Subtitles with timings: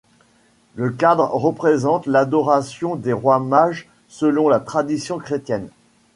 [0.73, 5.69] Le cadre représente l’adoration des Rois Mages selon la tradition chrétienne.